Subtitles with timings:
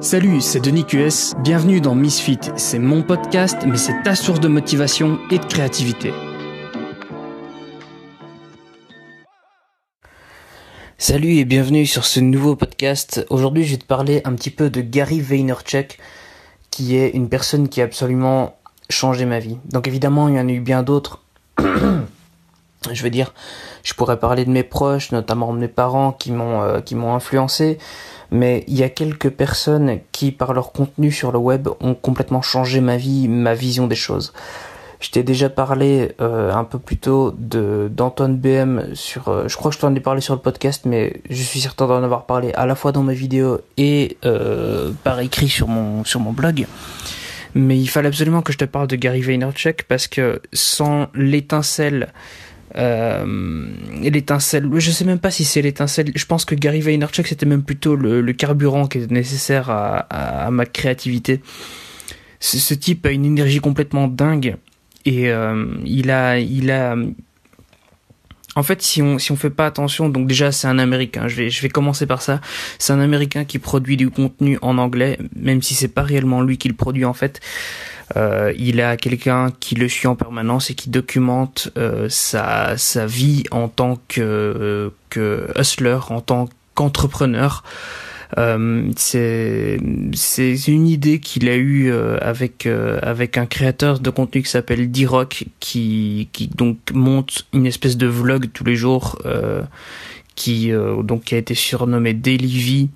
[0.00, 4.48] Salut, c'est Denis QS, bienvenue dans Misfit, c'est mon podcast, mais c'est ta source de
[4.48, 6.12] motivation et de créativité.
[10.98, 13.24] Salut et bienvenue sur ce nouveau podcast.
[13.30, 15.98] Aujourd'hui, je vais te parler un petit peu de Gary Vaynerchuk,
[16.70, 18.54] qui est une personne qui a absolument
[18.90, 19.56] changé ma vie.
[19.64, 21.22] Donc évidemment, il y en a eu bien d'autres.
[22.92, 23.32] je veux dire,
[23.82, 27.14] je pourrais parler de mes proches, notamment de mes parents qui m'ont euh, qui m'ont
[27.14, 27.78] influencé,
[28.30, 32.42] mais il y a quelques personnes qui par leur contenu sur le web ont complètement
[32.42, 34.32] changé ma vie, ma vision des choses.
[34.98, 39.56] Je t'ai déjà parlé euh, un peu plus tôt de d'Antoine BM sur euh, je
[39.56, 42.24] crois que je t'en ai parlé sur le podcast mais je suis certain d'en avoir
[42.24, 44.16] parlé à la fois dans mes vidéos et
[45.04, 46.66] par écrit sur mon sur mon blog.
[47.54, 52.12] Mais il fallait absolument que je te parle de Gary Vaynerchuk parce que sans l'étincelle
[52.76, 53.66] euh,
[54.02, 56.12] l'étincelle, je sais même pas si c'est l'étincelle.
[56.14, 60.66] Je pense que Gary Vaynerchuk c'était même plutôt le, carburant qui était nécessaire à, ma
[60.66, 61.40] créativité.
[62.40, 64.56] Ce, type a une énergie complètement dingue
[65.04, 66.96] et euh, il a, il a.
[68.56, 71.28] En fait, si on si on fait pas attention, donc déjà c'est un Américain.
[71.28, 72.40] Je vais je vais commencer par ça.
[72.78, 76.58] C'est un Américain qui produit du contenu en anglais, même si c'est pas réellement lui
[76.58, 77.40] qui le produit en fait.
[78.16, 83.06] Euh, il a quelqu'un qui le suit en permanence et qui documente euh, sa, sa
[83.06, 87.62] vie en tant que, que hustler, en tant qu'entrepreneur.
[88.38, 89.78] Euh, c'est
[90.66, 94.90] une idée qu'il a eue euh, avec euh, avec un créateur de contenu qui s'appelle
[94.90, 99.18] D-Rock qui qui donc monte une espèce de vlog tous les jours
[100.34, 100.70] qui
[101.02, 102.90] donc a été surnommé Daily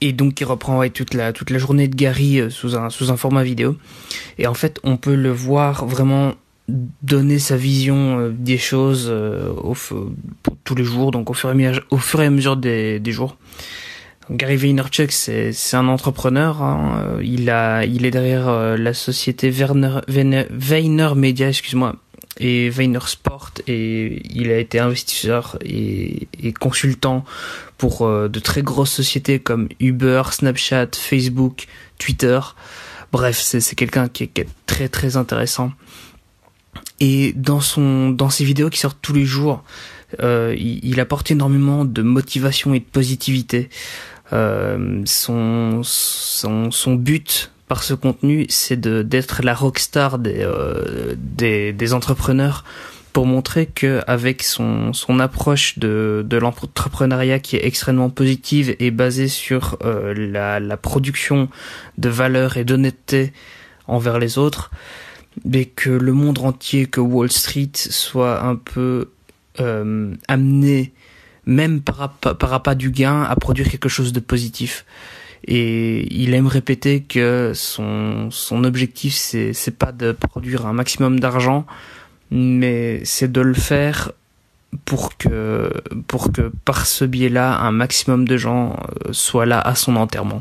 [0.00, 2.90] et donc qui reprend ouais, toute la toute la journée de Gary euh, sous un
[2.90, 3.76] sous un format vidéo
[4.38, 6.34] et en fait on peut le voir vraiment
[7.02, 9.74] donner sa vision euh, des choses euh, au,
[10.64, 13.00] tous les jours donc au fur et à mesure, au fur et à mesure des,
[13.00, 13.36] des jours
[14.30, 17.18] Gary Vaynerchuk c'est c'est un entrepreneur hein.
[17.22, 21.96] il a il est derrière la société Werner, Vayner Media excuse-moi
[22.38, 22.70] et
[23.06, 26.28] Sport et il a été investisseur et,
[26.58, 27.24] consultant
[27.76, 31.66] pour euh, de très grosses sociétés comme Uber, Snapchat, Facebook,
[31.98, 32.40] Twitter.
[33.12, 35.72] Bref, c'est quelqu'un qui, est très très intéressant.
[37.00, 39.62] Et dans son dans ses vidéos qui sortent tous les jours,
[40.20, 43.68] euh, il, il, apporte énormément de motivation et de positivité.
[44.32, 51.72] Euh, son, son son but par ce contenu, c'est d'être la rockstar des, euh, des,
[51.72, 52.64] des entrepreneurs
[53.12, 58.90] pour montrer que avec son, son approche de, de l'entrepreneuriat qui est extrêmement positive et
[58.90, 61.48] basée sur euh, la, la production
[61.98, 63.32] de valeur et d'honnêteté
[63.86, 64.70] envers les autres,
[65.44, 69.10] mais que le monde entier, que Wall Street soit un peu
[69.60, 70.92] euh, amené,
[71.46, 74.84] même par, par appât du gain, à produire quelque chose de positif
[75.46, 81.20] et il aime répéter que son son objectif c'est c'est pas de produire un maximum
[81.20, 81.66] d'argent
[82.30, 84.12] mais c'est de le faire
[84.84, 85.72] pour que
[86.08, 90.40] pour que par ce biais-là un maximum de gens euh, soient là à son enterrement.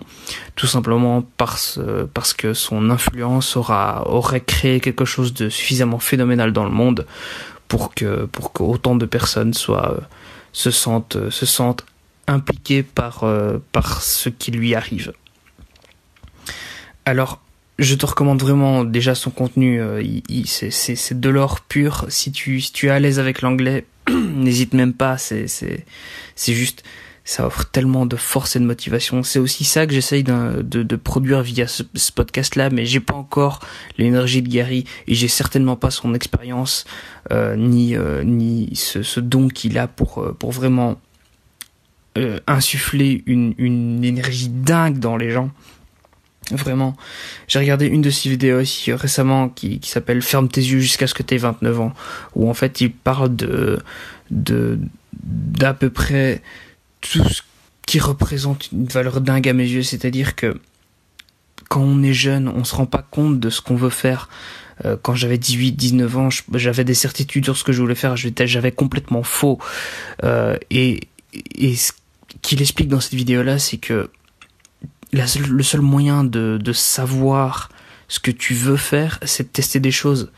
[0.55, 1.79] Tout simplement parce
[2.13, 7.05] parce que son influence aura aurait créé quelque chose de suffisamment phénoménal dans le monde
[7.67, 10.01] pour que pour que de personnes soient euh,
[10.51, 11.85] se sentent se sentent
[12.27, 15.13] impliqué par, euh, par ce qui lui arrive.
[17.05, 17.41] Alors,
[17.79, 20.03] je te recommande vraiment déjà son contenu, euh,
[20.45, 22.05] c'est de l'or pur.
[22.09, 25.47] Si tu, si tu es à l'aise avec l'anglais, n'hésite même pas, c'est
[26.47, 26.83] juste,
[27.23, 29.21] ça offre tellement de force et de motivation.
[29.21, 31.83] C'est aussi ça que j'essaye de, de, produire via ce,
[32.13, 33.59] podcast-là, mais j'ai pas encore
[33.97, 36.85] l'énergie de Gary et j'ai certainement pas son expérience
[37.31, 37.95] euh, ni
[38.25, 40.97] ni ce, ce don qu'il a pour pour vraiment
[42.17, 45.51] euh, insuffler une, une énergie dingue dans les gens.
[46.51, 46.95] Vraiment.
[47.47, 51.07] J'ai regardé une de ses vidéos aussi récemment qui, qui s'appelle Ferme tes yeux jusqu'à
[51.07, 51.93] ce que tu aies 29 ans.
[52.35, 53.79] Où en fait il parle de,
[54.31, 56.41] d'à peu près
[57.01, 57.41] tout ce
[57.85, 59.83] qui représente une valeur dingue à mes yeux.
[59.83, 60.59] C'est-à-dire que
[61.69, 64.29] quand on est jeune, on se rend pas compte de ce qu'on veut faire.
[64.85, 68.15] Euh, quand j'avais 18, 19 ans, j'avais des certitudes sur ce que je voulais faire.
[68.15, 69.59] J'avais complètement faux.
[70.23, 71.91] Euh, et, et ce
[72.41, 74.09] qu'il explique dans cette vidéo-là, c'est que
[75.13, 77.69] le seul moyen de, savoir
[78.07, 80.31] ce que tu veux faire, c'est de tester des choses.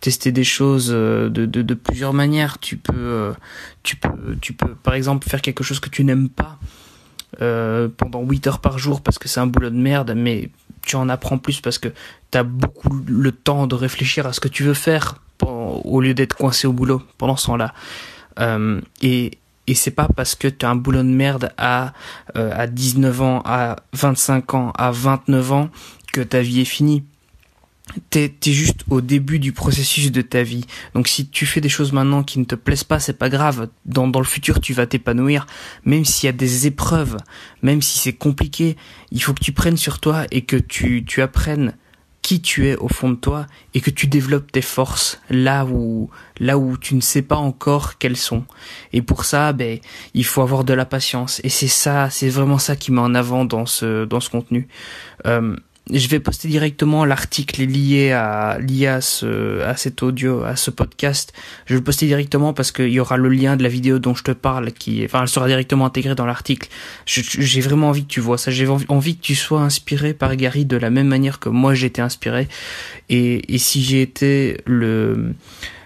[0.00, 2.58] Tester des choses euh, de, plusieurs manières.
[2.58, 3.32] Tu peux, euh,
[3.82, 6.58] tu peux, tu peux, par exemple, faire quelque chose que tu n'aimes pas
[7.40, 10.50] euh, pendant 8 heures par jour parce que c'est un boulot de merde, mais
[10.84, 11.88] tu en apprends plus parce que
[12.32, 16.14] tu as beaucoup le temps de réfléchir à ce que tu veux faire au lieu
[16.14, 17.74] d'être coincé au boulot pendant ce temps-là.
[19.02, 21.92] Et et c'est pas parce que tu as un boulot de merde à,
[22.36, 25.70] euh, à 19 ans, à 25 ans, à 29 ans
[26.12, 27.04] que ta vie est finie.
[28.10, 30.64] T'es es juste au début du processus de ta vie.
[30.94, 33.68] Donc si tu fais des choses maintenant qui ne te plaisent pas, c'est pas grave.
[33.86, 35.46] Dans, dans le futur, tu vas t'épanouir.
[35.84, 37.16] Même s'il y a des épreuves,
[37.60, 38.76] même si c'est compliqué,
[39.10, 41.74] il faut que tu prennes sur toi et que tu, tu apprennes
[42.22, 46.08] qui tu es au fond de toi et que tu développes tes forces là où
[46.38, 48.44] là où tu ne sais pas encore quelles sont.
[48.92, 49.78] Et pour ça, ben
[50.14, 53.14] il faut avoir de la patience et c'est ça, c'est vraiment ça qui met en
[53.14, 54.68] avant dans ce dans ce contenu.
[55.26, 55.56] Euh,
[55.90, 60.70] je vais poster directement l'article lié à lié à ce à cet audio à ce
[60.70, 61.32] podcast.
[61.66, 64.14] Je vais le poster directement parce qu'il y aura le lien de la vidéo dont
[64.14, 66.68] je te parle qui enfin elle sera directement intégrée dans l'article.
[67.06, 68.50] J'ai vraiment envie que tu vois ça.
[68.52, 71.88] J'ai envie que tu sois inspiré par Gary de la même manière que moi j'ai
[71.88, 72.48] été inspiré.
[73.08, 75.34] Et, et si j'ai été le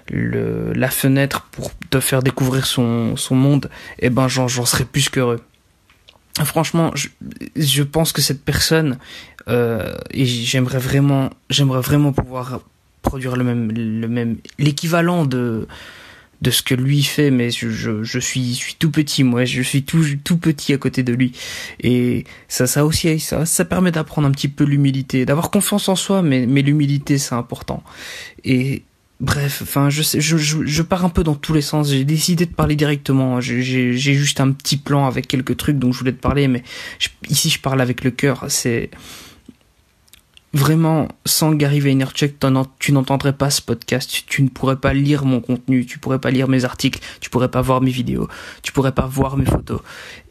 [0.09, 3.69] le, la fenêtre pour te faire découvrir son, son monde,
[3.99, 5.41] eh ben j'en serais plus qu'heureux
[6.45, 7.09] franchement, je,
[7.57, 8.99] je, pense que cette personne,
[9.49, 12.61] euh, et j'aimerais vraiment, j'aimerais vraiment pouvoir
[13.03, 15.69] produire le même, le même, l'équivalent de
[16.43, 19.45] de ce que lui fait, mais je, je, je, suis, je suis tout petit, moi,
[19.45, 21.33] je suis tout, tout petit à côté de lui.
[21.81, 25.97] Et ça, ça aussi, ça, ça permet d'apprendre un petit peu l'humilité, d'avoir confiance en
[25.97, 27.83] soi, mais, mais l'humilité, c'est important.
[28.45, 28.83] Et,
[29.19, 31.89] Bref, enfin, je, sais, je, je, je, pars un peu dans tous les sens.
[31.89, 33.41] J'ai décidé de parler directement.
[33.41, 36.63] J'ai juste un petit plan avec quelques trucs dont je voulais te parler, mais
[37.31, 38.45] ici je parle avec le cœur.
[38.49, 38.91] C'est
[40.57, 42.37] vraiment sans Gary Vaynerchuk,
[42.79, 44.25] tu n'entendrais pas ce podcast.
[44.27, 47.51] Tu, ne pourrais pas lire mon contenu, tu pourrais pas lire mes articles, tu pourrais
[47.51, 48.29] pas voir mes vidéos,
[48.63, 49.81] tu pourrais pas voir mes photos.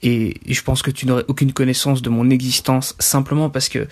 [0.02, 3.88] et je pense que tu n'aurais aucune connaissance de mon existence simplement parce que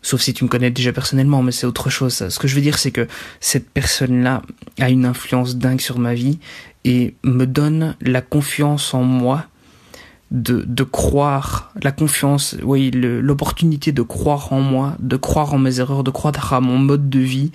[0.00, 2.28] Sauf si tu me connais déjà personnellement, mais c'est autre chose.
[2.28, 3.08] Ce que je veux dire, c'est que
[3.40, 4.42] cette personne-là
[4.78, 6.38] a une influence dingue sur ma vie
[6.84, 9.46] et me donne la confiance en moi
[10.30, 15.80] de, de croire, la confiance, oui, l'opportunité de croire en moi, de croire en mes
[15.80, 17.50] erreurs, de croire à mon mode de vie,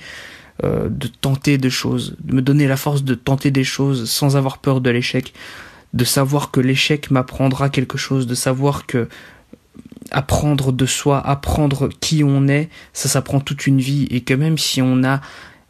[0.64, 4.38] euh, de tenter des choses, de me donner la force de tenter des choses sans
[4.38, 5.34] avoir peur de l'échec,
[5.94, 9.08] de savoir que l'échec m'apprendra quelque chose, de savoir que
[10.12, 14.58] apprendre de soi, apprendre qui on est, ça s'apprend toute une vie et que même
[14.58, 15.22] si on a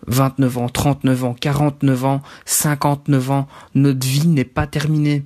[0.08, 5.24] 29 ans, 39 ans, 49 ans, 59 ans, notre vie n'est pas terminée.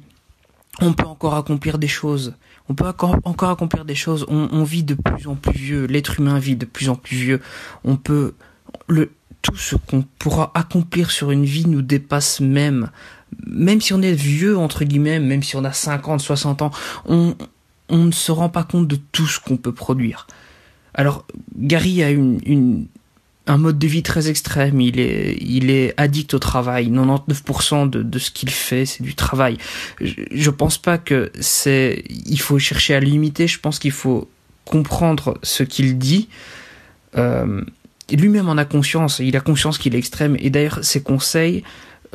[0.81, 2.35] On peut encore accomplir des choses.
[2.69, 4.25] On peut encore, accomplir des choses.
[4.29, 5.85] On, vit de plus en plus vieux.
[5.85, 7.41] L'être humain vit de plus en plus vieux.
[7.83, 8.33] On peut,
[8.87, 12.91] le, tout ce qu'on pourra accomplir sur une vie nous dépasse même.
[13.45, 16.71] Même si on est vieux, entre guillemets, même si on a 50, 60 ans,
[17.05, 17.35] on,
[17.89, 20.27] on ne se rend pas compte de tout ce qu'on peut produire.
[20.93, 21.25] Alors,
[21.57, 22.87] Gary a une,
[23.47, 24.79] un mode de vie très extrême.
[24.81, 26.89] Il est, il est addict au travail.
[26.89, 29.57] 99% de, de ce qu'il fait, c'est du travail.
[30.01, 33.47] Je, je pense pas que c'est, il faut chercher à limiter.
[33.47, 34.29] Je pense qu'il faut
[34.65, 36.27] comprendre ce qu'il dit.
[37.17, 37.61] Euh,
[38.11, 39.19] lui-même en a conscience.
[39.19, 40.35] Il a conscience qu'il est extrême.
[40.39, 41.63] Et d'ailleurs, ses conseils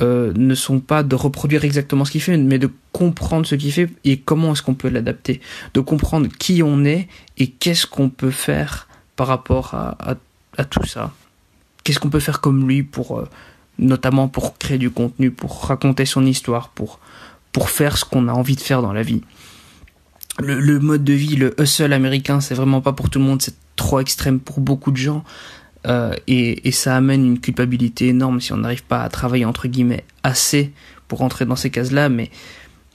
[0.00, 3.73] euh, ne sont pas de reproduire exactement ce qu'il fait, mais de comprendre ce qu'il
[3.73, 5.40] fait et comment est-ce qu'on peut l'adapter,
[5.75, 10.14] de comprendre qui on est et qu'est-ce qu'on peut faire par rapport à, à,
[10.56, 11.12] à tout ça.
[11.84, 13.29] Qu'est-ce qu'on peut faire comme lui pour, euh,
[13.79, 17.00] notamment pour créer du contenu, pour raconter son histoire, pour,
[17.52, 19.23] pour faire ce qu'on a envie de faire dans la vie.
[20.38, 23.55] Le, mode de vie, le hustle américain, c'est vraiment pas pour tout le monde, c'est
[23.77, 25.24] trop extrême pour beaucoup de gens.
[25.86, 30.05] Euh, et, ça amène une culpabilité énorme si on n'arrive pas à travailler entre guillemets
[30.22, 30.72] assez
[31.08, 32.08] pour rentrer dans ces cases-là.
[32.08, 32.31] Mais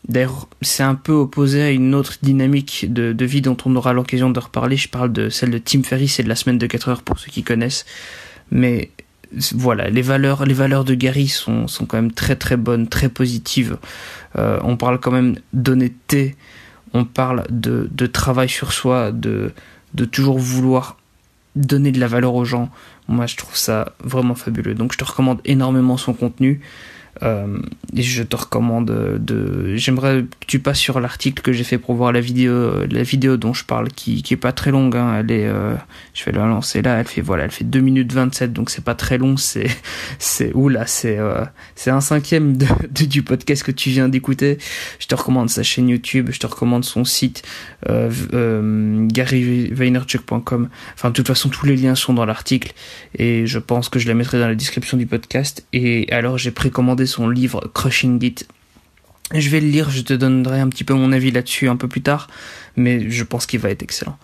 [0.07, 3.93] d'ailleurs, c'est un peu opposé à une autre dynamique de, de vie dont on aura
[3.93, 4.77] l'occasion de reparler.
[4.77, 7.19] Je parle de celle de Tim Ferriss et de la semaine de 4 heures pour
[7.19, 7.85] ceux qui connaissent.
[8.51, 8.91] Mais
[9.53, 13.09] voilà, les valeurs, les valeurs de Gary sont, sont quand même très très bonnes, très
[13.09, 13.77] positives.
[14.37, 16.35] Euh, on parle quand même d'honnêteté,
[16.93, 19.51] on parle de, de travail sur soi, de,
[19.93, 20.97] de toujours vouloir
[21.55, 22.69] donner de la valeur aux gens.
[23.07, 24.75] Moi, je trouve ça vraiment fabuleux.
[24.75, 26.61] Donc, je te recommande énormément son contenu.
[27.23, 27.59] Euh,
[27.93, 28.85] je te recommande
[29.19, 29.75] de.
[29.75, 33.37] J'aimerais que tu passes sur l'article que j'ai fait pour voir la vidéo, la vidéo
[33.37, 34.95] dont je parle, qui, qui est pas très longue.
[34.95, 35.23] Hein.
[35.29, 35.75] Euh,
[36.13, 36.99] je vais la lancer là.
[36.99, 39.37] Elle fait voilà, elle fait 2 minutes 27, donc c'est pas très long.
[39.37, 39.67] C'est,
[40.19, 41.43] c'est oula, c'est, euh,
[41.75, 42.67] c'est un cinquième de,
[43.05, 44.57] du podcast que tu viens d'écouter.
[44.99, 46.29] Je te recommande sa chaîne YouTube.
[46.31, 47.43] Je te recommande son site
[47.89, 50.69] euh, GaryVaynerchuk.com.
[50.93, 52.73] Enfin, de toute façon, tous les liens sont dans l'article
[53.17, 55.65] et je pense que je les mettrai dans la description du podcast.
[55.73, 58.47] Et alors, j'ai précommandé son livre Crushing It.
[59.33, 61.87] Je vais le lire, je te donnerai un petit peu mon avis là-dessus un peu
[61.87, 62.27] plus tard,
[62.75, 64.17] mais je pense qu'il va être excellent.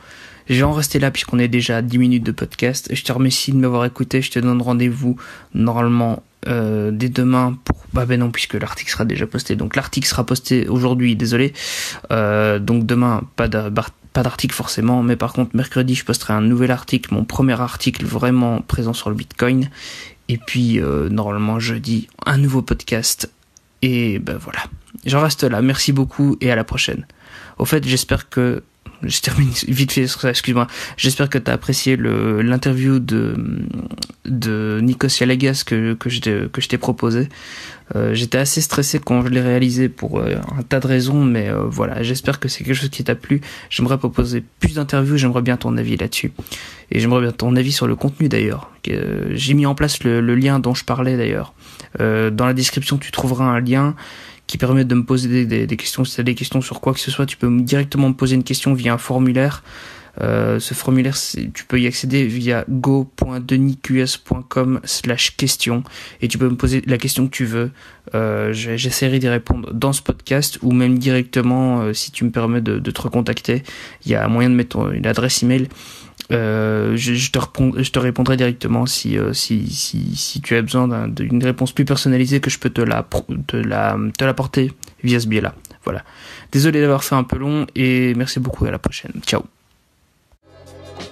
[0.50, 2.90] Je vais en rester là puisqu'on est déjà à 10 minutes de podcast.
[2.94, 5.18] Je te remercie de m'avoir écouté, je te donne rendez-vous
[5.54, 10.08] normalement euh, dès demain pour bah ben non puisque l'article sera déjà posté donc l'article
[10.08, 11.54] sera posté aujourd'hui désolé
[12.12, 17.14] euh, donc demain pas d'article forcément mais par contre mercredi je posterai un nouvel article
[17.14, 19.70] mon premier article vraiment présent sur le bitcoin
[20.30, 23.30] et puis euh, normalement jeudi un nouveau podcast.
[23.82, 24.64] Et ben voilà.
[25.06, 25.62] J'en reste là.
[25.62, 27.06] Merci beaucoup et à la prochaine.
[27.58, 28.64] Au fait j'espère que
[29.04, 30.68] je termine vite fait sur ça, excuse-moi.
[30.98, 33.36] J'espère que tu as apprécié l'interview de,
[34.26, 37.30] de Nikos Yalagas que, que je t'ai proposé.
[37.96, 41.50] Euh, J'étais assez stressé quand je l'ai réalisé pour euh, un tas de raisons, mais
[41.50, 43.42] euh, voilà, j'espère que c'est quelque chose qui t'a plu.
[43.70, 46.32] J'aimerais proposer plus d'interviews, j'aimerais bien ton avis là-dessus.
[46.92, 48.72] Et j'aimerais bien ton avis sur le contenu d'ailleurs.
[48.86, 51.54] J'ai mis en place le, lien dont je parlais d'ailleurs.
[52.00, 53.96] Dans la description, tu trouveras un lien
[54.54, 56.06] qui permet de me poser des, questions.
[56.06, 58.36] Si tu as des questions sur quoi que ce soit, tu peux directement me poser
[58.36, 59.64] une question via un formulaire.
[60.22, 61.18] Euh, ce formulaire,
[61.56, 65.84] tu peux y accéder via go.denisqs.com slash question
[66.22, 67.72] et tu peux me poser la question que tu veux.
[68.14, 72.62] Euh, J'essaierai d'y répondre dans ce podcast ou même directement euh, si tu me permets
[72.62, 73.64] de, de, te recontacter.
[74.06, 75.68] Il y a moyen de mettre une adresse email.
[76.32, 77.40] Euh, je, je, te
[77.78, 81.86] je, te répondrai directement si, euh, si, si, si, tu as besoin d'une réponse plus
[81.86, 83.06] personnalisée que je peux te la,
[83.48, 84.72] te la, te l'apporter
[85.04, 85.54] via ce biais-là.
[85.84, 86.04] Voilà.
[86.52, 89.14] Désolé d'avoir fait un peu long et merci beaucoup et à la prochaine.
[89.26, 89.44] Ciao.